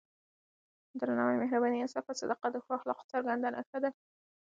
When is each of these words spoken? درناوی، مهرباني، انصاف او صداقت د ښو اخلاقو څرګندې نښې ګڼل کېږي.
درناوی، 0.99 1.35
مهرباني، 1.43 1.81
انصاف 1.81 2.05
او 2.09 2.15
صداقت 2.21 2.49
د 2.53 2.57
ښو 2.63 2.71
اخلاقو 2.79 3.09
څرګندې 3.13 3.47
نښې 3.55 3.71
ګڼل 3.83 3.91
کېږي. 3.95 4.05